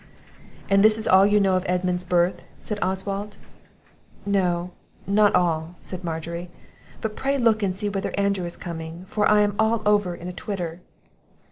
[0.67, 3.37] "And this is all you know of Edmund's birth?" said Oswald.
[4.25, 4.71] "No,
[5.05, 6.49] not all," said Margery;
[7.01, 10.15] "but pray look out and see whether Andrew is coming, for I am all over
[10.15, 10.81] in a twitter."